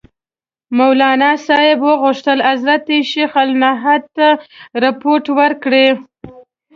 [0.77, 4.27] مولناصاحب غوښتل حضرت شیخ الهند ته
[4.83, 5.87] رپوټ ورکړي.